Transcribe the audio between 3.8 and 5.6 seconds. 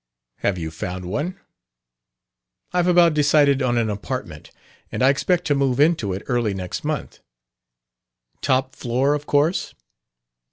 apartment. And I expect to